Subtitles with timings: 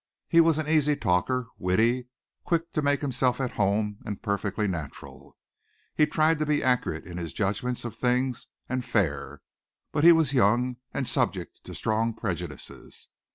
[0.27, 2.07] He was an easy talker, witty,
[2.43, 5.37] quick to make himself at home and perfectly natural.
[5.93, 9.43] He tried to be accurate in his judgments of things, and fair,
[9.91, 13.09] but he was young and subject to strong prejudices.